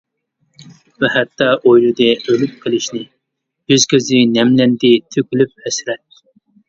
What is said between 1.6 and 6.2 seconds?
ئويلىدى ئۆلۈپ قېلىشنى، يۈز-كۆزى نەملەندى تۆكۈلۈپ ھەسرەت.